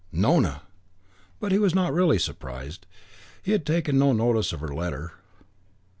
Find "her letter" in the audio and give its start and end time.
4.61-5.13